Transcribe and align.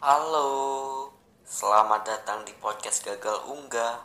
Halo, 0.00 1.12
selamat 1.44 2.08
datang 2.08 2.40
di 2.48 2.56
podcast 2.56 3.04
Gagal 3.04 3.44
Unggah. 3.52 4.00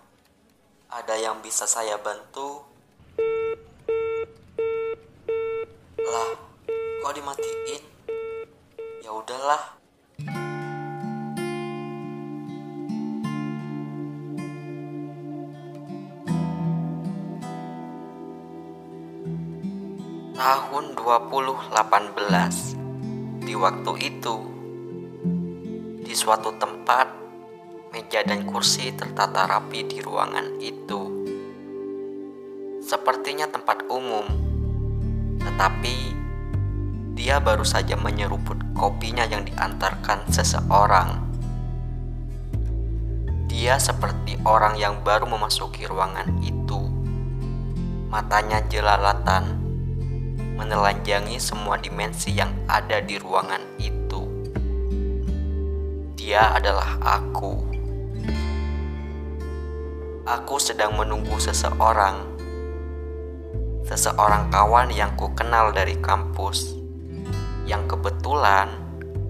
Ada 0.92 1.16
yang 1.16 1.40
bisa 1.40 1.64
saya 1.64 1.96
bantu? 1.96 2.68
Lah, 5.96 6.36
kok 7.00 7.16
dimatiin? 7.16 7.80
Ya 9.08 9.16
udahlah. 9.16 9.80
Tahun 20.36 20.86
2018 21.00 23.48
Di 23.48 23.56
waktu 23.56 23.92
itu 24.04 24.55
Suatu 26.16 26.56
tempat 26.56 27.12
Meja 27.92 28.24
dan 28.24 28.48
kursi 28.48 28.96
tertata 28.96 29.52
rapi 29.52 29.84
di 29.84 30.00
ruangan 30.00 30.64
itu. 30.64 31.28
Sepertinya 32.80 33.52
tempat 33.52 33.84
umum 33.92 34.24
Tetapi 35.44 36.16
Dia 37.20 37.44
baru 37.44 37.68
saja 37.68 38.00
menyeruput 38.00 38.56
kopinya 38.72 39.28
yang 39.28 39.44
diantarkan 39.44 40.24
seseorang. 40.32 41.20
Dia 43.52 43.76
seperti 43.76 44.40
orang 44.48 44.80
yang 44.80 45.04
baru 45.04 45.28
memasuki 45.28 45.84
ruangan 45.84 46.32
itu. 46.40 46.80
Matanya 48.08 48.64
jelalatan 48.72 49.60
menelanjangi 50.56 51.44
semua 51.44 51.76
dimensi 51.76 52.32
yang 52.32 52.56
ada 52.72 53.04
di 53.04 53.20
ruangan 53.20 53.64
itu. 53.84 54.05
Dia 56.26 56.58
adalah 56.58 56.98
aku. 57.06 57.54
Aku 60.26 60.58
sedang 60.58 60.98
menunggu 60.98 61.38
seseorang, 61.38 62.26
seseorang 63.86 64.50
kawan 64.50 64.90
yang 64.90 65.14
ku 65.14 65.30
kenal 65.38 65.70
dari 65.70 65.94
kampus, 66.02 66.74
yang 67.70 67.86
kebetulan 67.86 68.74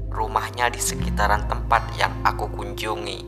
rumahnya 0.08 0.72
di 0.72 0.80
sekitaran 0.80 1.44
tempat 1.52 1.84
yang 2.00 2.16
aku 2.24 2.48
kunjungi. 2.48 3.28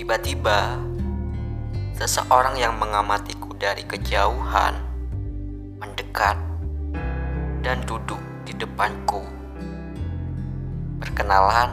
Tiba-tiba, 0.00 0.80
seseorang 1.92 2.56
yang 2.56 2.72
mengamatiku 2.80 3.52
dari 3.60 3.84
kejauhan 3.84 4.80
mendekat 5.76 6.40
dan 7.60 7.84
duduk 7.84 8.48
di 8.48 8.56
depanku. 8.56 9.45
Perkenalan, 11.16 11.72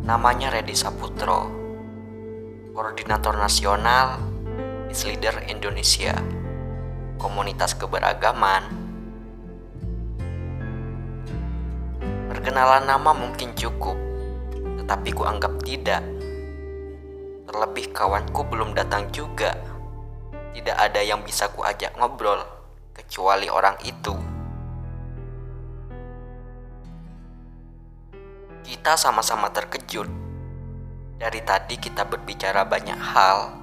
namanya 0.00 0.48
Redi 0.48 0.72
Saputro, 0.72 1.44
Koordinator 2.72 3.36
Nasional 3.36 4.16
Is 4.88 5.04
Leader 5.04 5.44
Indonesia, 5.44 6.16
Komunitas 7.20 7.76
Keberagaman. 7.76 8.64
Perkenalan 12.32 12.88
nama 12.88 13.12
mungkin 13.12 13.52
cukup, 13.52 14.00
tetapi 14.80 15.12
ku 15.12 15.28
anggap 15.28 15.60
tidak. 15.60 16.00
Terlebih 17.44 17.92
kawanku 17.92 18.40
belum 18.48 18.72
datang 18.72 19.12
juga. 19.12 19.52
Tidak 20.56 20.80
ada 20.80 21.04
yang 21.04 21.20
bisa 21.20 21.52
ku 21.52 21.60
ajak 21.60 21.92
ngobrol 22.00 22.40
kecuali 22.96 23.52
orang 23.52 23.76
itu. 23.84 24.16
Kita 28.84 29.00
sama-sama 29.00 29.48
terkejut. 29.48 30.12
Dari 31.16 31.40
tadi 31.40 31.80
kita 31.80 32.04
berbicara 32.04 32.68
banyak 32.68 33.00
hal, 33.00 33.56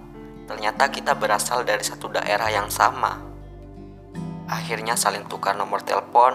ternyata 0.50 0.90
kita 0.90 1.14
berasal 1.14 1.62
dari 1.62 1.86
satu 1.86 2.09
daerah 2.09 2.50
yang 2.50 2.74
sama. 2.74 3.22
Akhirnya 4.50 4.98
saling 4.98 5.30
tukar 5.30 5.54
nomor 5.54 5.86
telepon, 5.86 6.34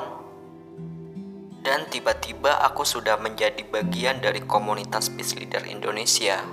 dan 1.66 1.90
tiba-tiba 1.90 2.62
aku 2.62 2.86
sudah 2.86 3.18
menjadi 3.18 3.66
bagian 3.66 4.22
dari 4.22 4.46
komunitas 4.46 5.10
Peace 5.10 5.34
Leader 5.34 5.66
Indonesia. 5.66 6.46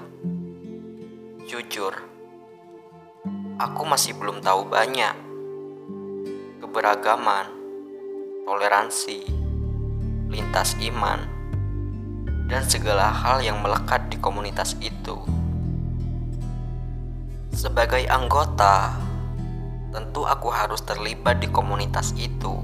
Jujur, 1.45 1.93
aku 3.61 3.81
masih 3.85 4.17
belum 4.17 4.41
tahu 4.41 4.73
banyak 4.73 5.13
keberagaman, 6.65 7.45
toleransi, 8.49 9.21
lintas 10.33 10.73
iman, 10.81 11.32
dan 12.53 12.61
segala 12.69 13.09
hal 13.09 13.41
yang 13.41 13.57
melekat 13.65 14.13
di 14.13 14.21
komunitas 14.21 14.77
itu. 14.77 15.17
Sebagai 17.49 18.05
anggota, 18.05 18.93
tentu 19.89 20.29
aku 20.29 20.53
harus 20.53 20.85
terlibat 20.85 21.41
di 21.41 21.49
komunitas 21.49 22.13
itu. 22.13 22.61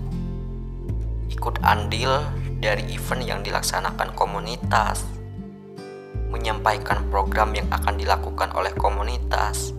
Ikut 1.34 1.58
andil 1.66 2.22
dari 2.62 2.86
event 2.94 3.26
yang 3.26 3.42
dilaksanakan 3.42 4.14
komunitas, 4.14 5.10
menyampaikan 6.30 7.10
program 7.10 7.58
yang 7.58 7.66
akan 7.74 7.98
dilakukan 7.98 8.54
oleh 8.54 8.70
komunitas, 8.78 9.74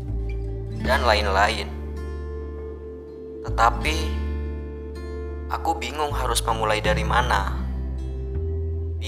dan 0.83 1.07
lain-lain. 1.07 1.71
Tetapi 3.47 3.97
aku 5.55 5.71
bingung 5.79 6.11
harus 6.11 6.43
memulai 6.43 6.83
dari 6.83 7.07
mana. 7.07 7.60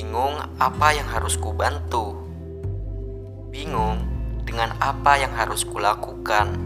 Bingung 0.02 0.34
apa 0.58 0.98
yang 0.98 1.06
harus 1.06 1.38
ku 1.38 1.54
bantu. 1.54 2.26
Bingung 3.54 4.02
dengan 4.42 4.74
apa 4.82 5.14
yang 5.14 5.30
harus 5.30 5.62
kulakukan. 5.62 6.58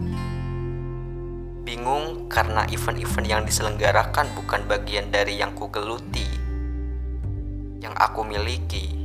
Bingung 1.61 2.33
karena 2.33 2.65
event-event 2.73 3.29
yang 3.29 3.45
diselenggarakan 3.45 4.33
bukan 4.33 4.65
bagian 4.65 5.13
dari 5.13 5.37
yang 5.37 5.53
ku 5.53 5.69
geluti, 5.69 6.25
yang 7.85 7.93
aku 8.01 8.25
miliki. 8.25 9.05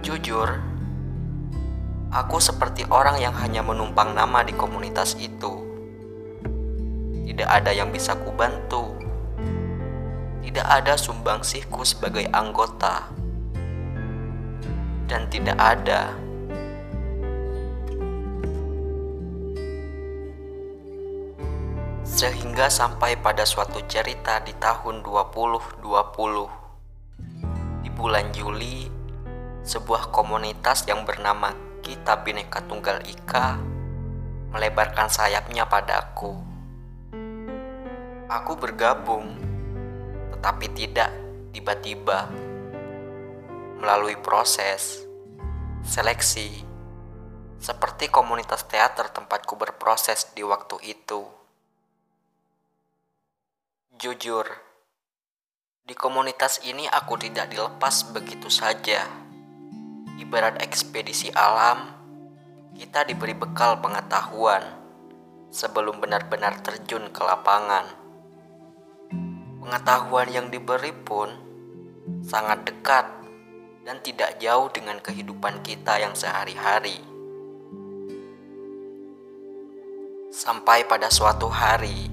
Jujur, 0.00 0.48
aku 2.08 2.40
seperti 2.40 2.88
orang 2.88 3.20
yang 3.20 3.36
hanya 3.36 3.60
menumpang 3.60 4.16
nama 4.16 4.40
di 4.40 4.56
komunitas 4.56 5.20
itu 5.20 5.68
tidak 7.28 7.60
ada 7.60 7.76
yang 7.76 7.92
bisa 7.92 8.16
kubantu. 8.16 9.07
Tidak 10.42 10.66
ada 10.66 10.94
sumbangsihku 10.94 11.82
sebagai 11.82 12.26
anggota. 12.30 13.08
Dan 15.08 15.24
tidak 15.32 15.56
ada 15.56 16.12
Sehingga 22.04 22.68
sampai 22.68 23.16
pada 23.16 23.48
suatu 23.48 23.80
cerita 23.88 24.36
di 24.44 24.52
tahun 24.60 25.00
2020 25.00 25.80
Di 27.80 27.88
bulan 27.88 28.28
Juli 28.36 28.84
Sebuah 29.64 30.12
komunitas 30.12 30.84
yang 30.84 31.08
bernama 31.08 31.56
Kita 31.80 32.20
Bineka 32.20 32.60
Tunggal 32.68 33.00
Ika 33.08 33.56
Melebarkan 34.52 35.08
sayapnya 35.08 35.64
padaku 35.64 36.36
Aku 38.28 38.60
bergabung, 38.60 39.40
tetapi 40.38 40.70
tidak 40.70 41.10
tiba-tiba. 41.50 42.30
Melalui 43.82 44.14
proses 44.22 45.02
seleksi, 45.82 46.62
seperti 47.58 48.06
komunitas 48.06 48.62
teater 48.70 49.10
tempatku 49.10 49.58
berproses 49.58 50.30
di 50.38 50.46
waktu 50.46 50.78
itu. 50.94 51.26
Jujur, 53.98 54.46
di 55.82 55.98
komunitas 55.98 56.62
ini 56.62 56.86
aku 56.86 57.18
tidak 57.18 57.50
dilepas 57.50 58.06
begitu 58.14 58.46
saja. 58.46 59.10
Ibarat 60.22 60.62
ekspedisi 60.62 61.34
alam, 61.34 61.98
kita 62.78 63.02
diberi 63.02 63.34
bekal 63.34 63.82
pengetahuan 63.82 64.62
sebelum 65.50 65.98
benar-benar 65.98 66.62
terjun 66.62 67.10
ke 67.10 67.26
lapangan. 67.26 67.97
Pengetahuan 69.68 70.32
yang 70.32 70.48
diberi 70.48 70.96
pun 70.96 71.28
sangat 72.24 72.64
dekat 72.64 73.04
dan 73.84 74.00
tidak 74.00 74.40
jauh 74.40 74.72
dengan 74.72 74.96
kehidupan 74.96 75.60
kita 75.60 76.00
yang 76.00 76.16
sehari-hari. 76.16 76.96
Sampai 80.32 80.88
pada 80.88 81.12
suatu 81.12 81.52
hari, 81.52 82.08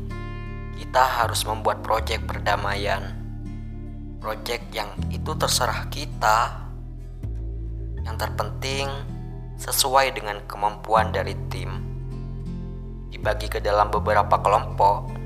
kita 0.76 1.00
harus 1.00 1.48
membuat 1.48 1.80
proyek 1.80 2.28
perdamaian. 2.28 3.16
Proyek 4.20 4.68
yang 4.76 4.92
itu 5.08 5.32
terserah 5.40 5.88
kita. 5.88 6.60
Yang 8.04 8.16
terpenting 8.20 8.92
sesuai 9.56 10.12
dengan 10.12 10.44
kemampuan 10.44 11.16
dari 11.16 11.32
tim. 11.48 11.72
Dibagi 13.16 13.48
ke 13.48 13.64
dalam 13.64 13.88
beberapa 13.96 14.44
kelompok 14.44 15.24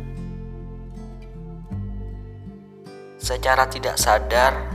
Secara 3.19 3.67
tidak 3.67 3.99
sadar, 3.99 4.71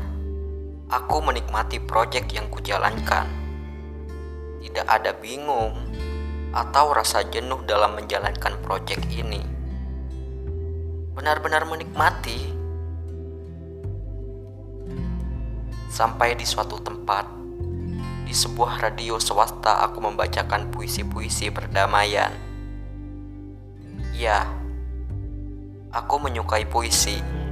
aku 0.93 1.17
menikmati 1.25 1.81
proyek 1.81 2.29
yang 2.37 2.53
kujalankan. 2.53 3.25
Tidak 4.61 4.85
ada 4.85 5.17
bingung 5.17 5.73
atau 6.53 6.93
rasa 6.93 7.25
jenuh 7.25 7.65
dalam 7.65 7.97
menjalankan 7.97 8.61
proyek 8.61 9.01
ini. 9.17 9.41
Benar-benar 11.17 11.65
menikmati. 11.65 12.53
Sampai 15.89 16.37
di 16.37 16.45
suatu 16.45 16.77
tempat, 16.85 17.25
di 18.29 18.35
sebuah 18.37 18.77
radio 18.77 19.17
swasta 19.17 19.81
aku 19.89 20.05
membacakan 20.05 20.69
puisi-puisi 20.69 21.49
perdamaian. 21.49 22.37
Ya, 24.13 24.45
aku 25.97 26.21
menyukai 26.21 26.69
puisi 26.69 27.44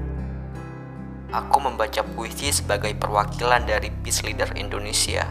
aku 1.32 1.64
membaca 1.64 2.04
puisi 2.04 2.52
sebagai 2.52 2.92
perwakilan 2.92 3.64
dari 3.64 3.88
Peace 3.88 4.20
Leader 4.20 4.52
Indonesia 4.54 5.24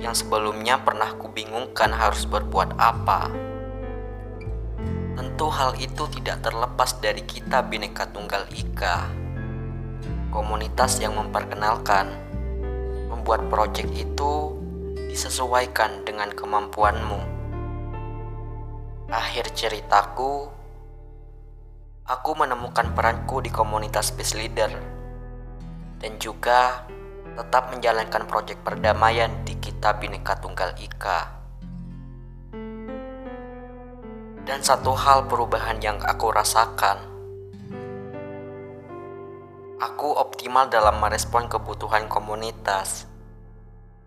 yang 0.00 0.16
sebelumnya 0.16 0.80
pernah 0.80 1.12
kubingungkan 1.18 1.92
harus 1.92 2.24
berbuat 2.24 2.78
apa. 2.78 3.28
Tentu 5.18 5.46
hal 5.52 5.76
itu 5.76 6.08
tidak 6.08 6.40
terlepas 6.40 6.96
dari 7.02 7.20
kita 7.26 7.60
Bhinneka 7.66 8.08
Tunggal 8.08 8.48
Ika, 8.48 9.10
komunitas 10.32 11.02
yang 11.02 11.18
memperkenalkan, 11.18 12.08
membuat 13.12 13.44
proyek 13.52 13.90
itu 13.92 14.56
disesuaikan 15.10 16.06
dengan 16.06 16.32
kemampuanmu. 16.32 17.20
Akhir 19.10 19.52
ceritaku, 19.52 20.48
aku 22.10 22.34
menemukan 22.34 22.90
peranku 22.90 23.38
di 23.38 23.54
komunitas 23.54 24.10
Peace 24.10 24.34
Leader 24.34 24.74
dan 26.02 26.18
juga 26.18 26.82
tetap 27.38 27.70
menjalankan 27.70 28.26
proyek 28.26 28.66
perdamaian 28.66 29.30
di 29.46 29.54
Kitab 29.62 30.02
Bhinneka 30.02 30.42
Tunggal 30.42 30.74
Ika. 30.74 31.38
Dan 34.42 34.58
satu 34.66 34.90
hal 34.98 35.30
perubahan 35.30 35.78
yang 35.78 36.02
aku 36.02 36.34
rasakan, 36.34 36.98
aku 39.78 40.10
optimal 40.10 40.66
dalam 40.66 40.98
merespon 40.98 41.46
kebutuhan 41.46 42.10
komunitas. 42.10 43.06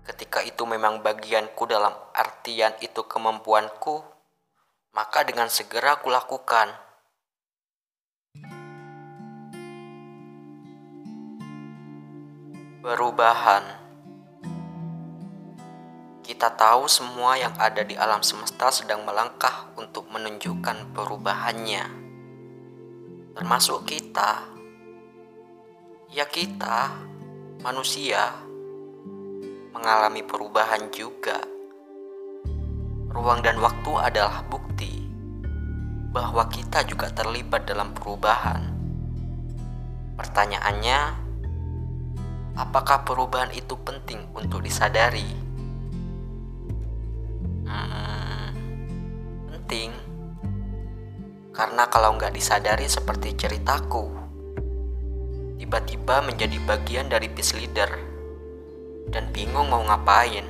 Ketika 0.04 0.44
itu 0.44 0.68
memang 0.68 1.00
bagianku 1.00 1.64
dalam 1.64 1.96
artian 2.12 2.76
itu 2.84 3.08
kemampuanku, 3.08 4.04
maka 4.92 5.24
dengan 5.24 5.48
segera 5.48 5.96
aku 5.96 6.12
Perubahan. 12.84 13.64
Kita 16.20 16.52
tahu 16.52 16.84
semua 16.92 17.40
yang 17.40 17.56
ada 17.56 17.80
di 17.80 17.96
alam 17.96 18.20
semesta 18.20 18.76
sedang 18.76 19.08
melangkah 19.08 19.72
untuk 19.80 20.12
menunjukkan 20.12 20.92
perubahannya. 20.92 21.88
Termasuk 23.40 23.88
kita. 23.88 24.44
Ya 26.12 26.28
kita, 26.28 26.92
manusia 27.64 28.36
Mengalami 29.72 30.20
perubahan 30.20 30.92
juga. 30.92 31.40
Ruang 33.16 33.40
dan 33.48 33.64
waktu 33.64 33.92
adalah 33.96 34.44
bukti 34.52 35.08
bahwa 36.12 36.52
kita 36.52 36.84
juga 36.84 37.08
terlibat 37.16 37.64
dalam 37.64 37.96
perubahan. 37.96 38.76
Pertanyaannya, 40.20 41.23
apakah 42.54 43.02
perubahan 43.02 43.50
itu 43.54 43.74
penting 43.82 44.30
untuk 44.38 44.62
disadari? 44.62 45.26
Hmm, 47.66 48.54
penting. 49.50 49.90
Karena 51.54 51.86
kalau 51.90 52.18
nggak 52.18 52.34
disadari 52.34 52.90
seperti 52.90 53.38
ceritaku, 53.38 54.10
tiba-tiba 55.62 56.26
menjadi 56.26 56.58
bagian 56.66 57.10
dari 57.10 57.30
peace 57.30 57.54
leader 57.54 57.90
dan 59.14 59.30
bingung 59.30 59.70
mau 59.70 59.82
ngapain. 59.86 60.46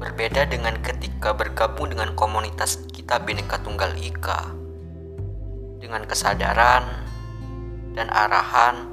Berbeda 0.00 0.48
dengan 0.48 0.80
ketika 0.80 1.36
bergabung 1.36 1.92
dengan 1.92 2.16
komunitas 2.16 2.80
kita 2.88 3.20
Bhinneka 3.20 3.60
Tunggal 3.60 3.92
Ika. 4.00 4.56
Dengan 5.80 6.04
kesadaran 6.08 6.84
dan 7.92 8.08
arahan 8.08 8.89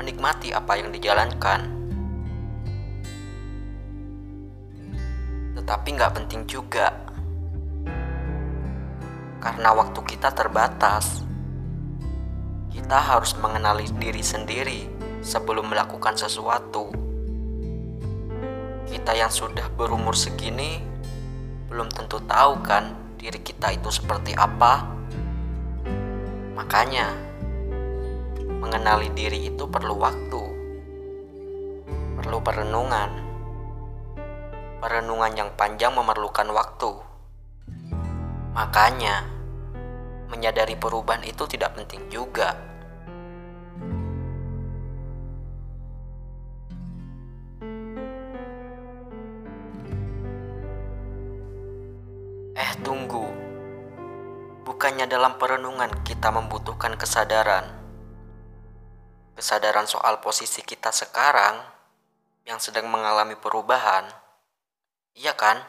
menikmati 0.00 0.56
apa 0.56 0.80
yang 0.80 0.88
dijalankan. 0.88 1.60
Tetapi 5.60 5.88
nggak 5.92 6.14
penting 6.16 6.48
juga, 6.48 6.88
karena 9.44 9.76
waktu 9.76 10.00
kita 10.04 10.32
terbatas. 10.32 11.28
Kita 12.70 13.02
harus 13.02 13.34
mengenali 13.38 13.86
diri 13.98 14.22
sendiri 14.22 14.86
sebelum 15.22 15.74
melakukan 15.74 16.14
sesuatu. 16.14 16.90
Kita 18.86 19.10
yang 19.14 19.30
sudah 19.30 19.66
berumur 19.74 20.14
segini 20.14 20.78
belum 21.70 21.86
tentu 21.90 22.18
tahu 22.26 22.62
kan 22.66 22.94
diri 23.14 23.38
kita 23.42 23.74
itu 23.74 23.90
seperti 23.94 24.34
apa. 24.34 24.86
Makanya, 26.58 27.29
mengenali 28.46 29.08
diri 29.16 29.48
itu 29.48 29.64
perlu 29.64 29.96
waktu, 29.96 30.42
perlu 32.20 32.38
perenungan. 32.44 33.10
Perenungan 34.80 35.32
yang 35.32 35.50
panjang 35.56 35.92
memerlukan 35.96 36.48
waktu. 36.52 36.92
Makanya, 38.52 39.24
menyadari 40.28 40.76
perubahan 40.76 41.24
itu 41.24 41.48
tidak 41.48 41.76
penting 41.80 42.04
juga. 42.12 42.52
Eh, 52.56 52.72
tunggu. 52.84 53.24
Bukannya 54.68 55.08
dalam 55.08 55.40
perenungan 55.40 56.04
kita 56.04 56.28
membutuhkan 56.28 56.96
kesadaran 57.00 57.79
kesadaran 59.40 59.88
soal 59.88 60.20
posisi 60.20 60.60
kita 60.60 60.92
sekarang 60.92 61.64
yang 62.44 62.60
sedang 62.60 62.92
mengalami 62.92 63.40
perubahan. 63.40 64.04
Iya 65.16 65.32
kan? 65.32 65.64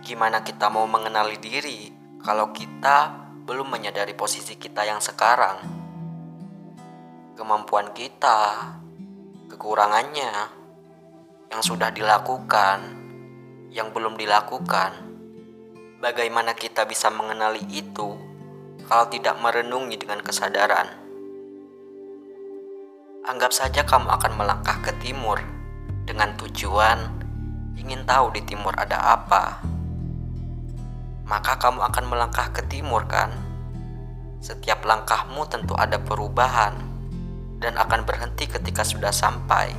Gimana 0.00 0.40
kita 0.40 0.72
mau 0.72 0.88
mengenali 0.88 1.36
diri 1.36 1.92
kalau 2.24 2.48
kita 2.48 3.12
belum 3.44 3.76
menyadari 3.76 4.16
posisi 4.16 4.56
kita 4.56 4.88
yang 4.88 5.04
sekarang? 5.04 5.60
Kemampuan 7.36 7.92
kita, 7.92 8.72
kekurangannya, 9.52 10.32
yang 11.52 11.60
sudah 11.60 11.92
dilakukan, 11.92 12.80
yang 13.68 13.92
belum 13.92 14.16
dilakukan. 14.16 14.96
Bagaimana 16.00 16.56
kita 16.56 16.88
bisa 16.88 17.12
mengenali 17.12 17.68
itu 17.68 18.16
kalau 18.88 19.12
tidak 19.12 19.36
merenungi 19.44 20.00
dengan 20.00 20.24
kesadaran? 20.24 21.03
Anggap 23.24 23.56
saja 23.56 23.88
kamu 23.88 24.12
akan 24.20 24.36
melangkah 24.36 24.84
ke 24.84 24.92
timur 25.00 25.40
dengan 26.04 26.36
tujuan 26.36 27.08
ingin 27.72 28.04
tahu 28.04 28.36
di 28.36 28.44
timur 28.44 28.76
ada 28.76 29.00
apa. 29.16 29.64
Maka 31.24 31.56
kamu 31.56 31.88
akan 31.88 32.04
melangkah 32.04 32.52
ke 32.52 32.60
timur 32.68 33.08
kan? 33.08 33.32
Setiap 34.44 34.84
langkahmu 34.84 35.40
tentu 35.48 35.72
ada 35.72 35.96
perubahan 35.96 36.76
dan 37.64 37.80
akan 37.80 38.04
berhenti 38.04 38.44
ketika 38.44 38.84
sudah 38.84 39.08
sampai. 39.08 39.72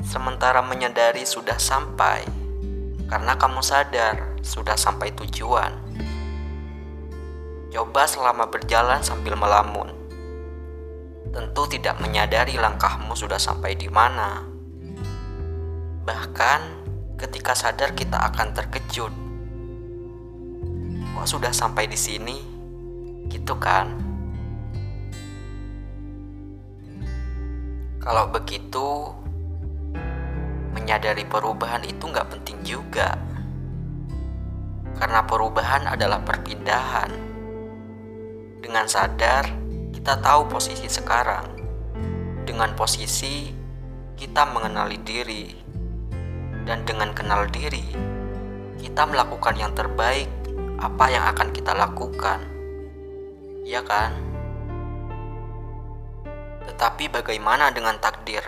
Sementara 0.00 0.64
menyadari 0.64 1.28
sudah 1.28 1.60
sampai 1.60 2.24
karena 3.04 3.36
kamu 3.36 3.60
sadar 3.60 4.32
sudah 4.40 4.80
sampai 4.80 5.12
tujuan. 5.12 5.76
Coba 7.68 8.08
selama 8.08 8.48
berjalan 8.48 9.04
sambil 9.04 9.36
melamun 9.36 9.99
tentu 11.30 11.62
tidak 11.70 12.02
menyadari 12.02 12.58
langkahmu 12.58 13.14
sudah 13.14 13.38
sampai 13.38 13.78
di 13.78 13.86
mana. 13.86 14.42
Bahkan 16.02 16.60
ketika 17.20 17.54
sadar 17.54 17.94
kita 17.94 18.18
akan 18.32 18.48
terkejut. 18.50 19.12
Kok 21.14 21.28
sudah 21.28 21.52
sampai 21.52 21.86
di 21.86 21.98
sini? 21.98 22.36
Gitu 23.30 23.54
kan? 23.60 23.92
Kalau 28.00 28.32
begitu, 28.32 29.12
menyadari 30.72 31.28
perubahan 31.28 31.84
itu 31.84 32.08
nggak 32.08 32.32
penting 32.32 32.58
juga. 32.64 33.14
Karena 34.96 35.24
perubahan 35.24 35.88
adalah 35.88 36.20
perpindahan 36.20 37.32
Dengan 38.60 38.84
sadar, 38.84 39.59
kita 40.00 40.16
tahu 40.16 40.48
posisi 40.48 40.88
sekarang. 40.88 41.44
Dengan 42.48 42.72
posisi, 42.72 43.52
kita 44.16 44.48
mengenali 44.48 44.96
diri. 45.04 45.52
Dan 46.64 46.88
dengan 46.88 47.12
kenal 47.12 47.44
diri, 47.52 47.84
kita 48.80 49.04
melakukan 49.04 49.60
yang 49.60 49.76
terbaik 49.76 50.24
apa 50.80 51.04
yang 51.12 51.28
akan 51.28 51.52
kita 51.52 51.76
lakukan. 51.76 52.40
Iya 53.60 53.84
kan? 53.84 54.16
Tetapi 56.64 57.12
bagaimana 57.12 57.68
dengan 57.68 58.00
takdir? 58.00 58.40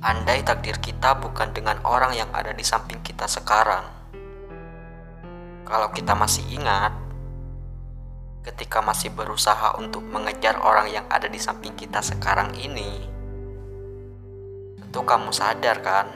Andai 0.00 0.40
takdir 0.40 0.80
kita 0.80 1.20
bukan 1.20 1.52
dengan 1.52 1.84
orang 1.84 2.16
yang 2.16 2.32
ada 2.32 2.56
di 2.56 2.64
samping 2.64 3.04
kita 3.04 3.28
sekarang. 3.28 3.84
Kalau 5.68 5.92
kita 5.92 6.16
masih 6.16 6.48
ingat, 6.48 6.96
ketika 8.48 8.80
masih 8.80 9.12
berusaha 9.12 9.76
untuk 9.76 10.00
mengejar 10.08 10.56
orang 10.64 10.88
yang 10.88 11.04
ada 11.12 11.28
di 11.28 11.36
samping 11.36 11.76
kita 11.76 12.00
sekarang 12.00 12.56
ini, 12.56 13.04
tentu 14.80 15.04
kamu 15.04 15.28
sadar 15.36 15.84
kan 15.84 16.08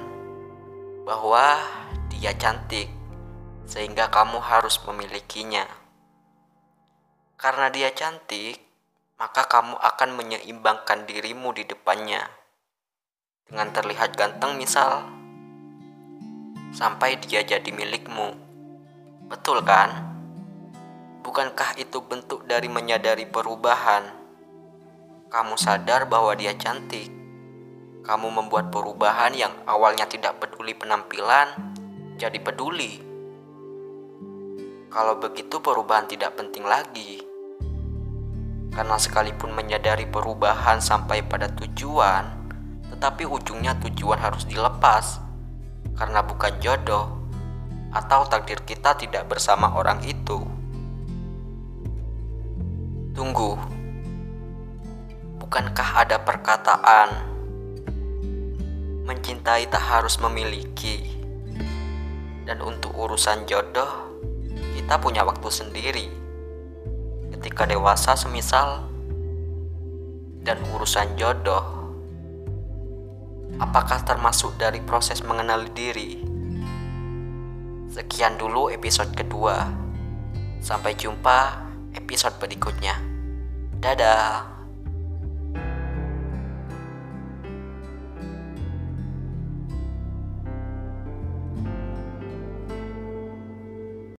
bahwa 1.05 1.61
dia 2.09 2.33
cantik, 2.33 2.89
sehingga 3.69 4.09
kamu 4.09 4.41
harus 4.41 4.81
memilikinya. 4.89 5.69
Karena 7.37 7.69
dia 7.69 7.93
cantik, 7.93 8.57
maka 9.21 9.45
kamu 9.45 9.77
akan 9.77 10.11
menyeimbangkan 10.17 11.05
dirimu 11.05 11.53
di 11.53 11.69
depannya 11.69 12.25
dengan 13.45 13.69
terlihat 13.77 14.17
ganteng, 14.17 14.57
misal 14.57 15.05
sampai 16.73 17.21
dia 17.21 17.45
jadi 17.45 17.69
milikmu. 17.69 18.33
Betul 19.29 19.61
kan? 19.69 20.12
Bukankah 21.23 21.79
itu 21.79 22.03
bentuk 22.03 22.45
dari 22.51 22.67
menyadari 22.67 23.31
perubahan? 23.31 24.11
Kamu 25.31 25.55
sadar 25.55 26.11
bahwa 26.11 26.35
dia 26.35 26.53
cantik. 26.59 27.09
Kamu 28.03 28.29
membuat 28.35 28.75
perubahan 28.75 29.31
yang 29.31 29.55
awalnya 29.65 30.11
tidak 30.11 30.43
peduli 30.43 30.75
penampilan, 30.75 31.55
jadi 32.19 32.37
peduli. 32.43 32.99
Kalau 34.91 35.23
begitu, 35.23 35.63
perubahan 35.63 36.11
tidak 36.11 36.35
penting 36.35 36.67
lagi, 36.67 37.23
karena 38.75 38.99
sekalipun 38.99 39.55
menyadari 39.55 40.11
perubahan 40.11 40.83
sampai 40.83 41.23
pada 41.23 41.47
tujuan, 41.55 42.25
tetapi 42.91 43.29
ujungnya 43.31 43.79
tujuan 43.79 44.19
harus 44.19 44.43
dilepas 44.49 45.23
karena 45.97 46.25
bukan 46.25 46.57
jodoh 46.59 47.07
atau 47.93 48.25
takdir 48.25 48.65
kita 48.65 48.97
tidak 48.97 49.29
bersama 49.29 49.77
orang 49.77 50.01
itu. 50.09 50.62
Tunggu, 53.23 53.55
bukankah 55.39 56.03
ada 56.03 56.19
perkataan 56.27 57.23
mencintai 59.07 59.71
tak 59.71 59.79
harus 59.79 60.19
memiliki, 60.19 61.07
dan 62.43 62.59
untuk 62.59 62.91
urusan 62.99 63.47
jodoh 63.47 64.19
kita 64.75 64.99
punya 64.99 65.23
waktu 65.23 65.47
sendiri. 65.55 66.11
Ketika 67.31 67.63
dewasa, 67.71 68.19
semisal, 68.19 68.91
dan 70.43 70.59
urusan 70.75 71.15
jodoh, 71.15 71.95
apakah 73.63 74.03
termasuk 74.03 74.59
dari 74.59 74.83
proses 74.83 75.23
mengenali 75.23 75.71
diri? 75.71 76.11
Sekian 77.87 78.35
dulu 78.35 78.67
episode 78.67 79.15
kedua. 79.15 79.71
Sampai 80.59 80.99
jumpa 80.99 81.71
episode 81.95 82.35
berikutnya. 82.43 83.12
Dadah. 83.83 84.52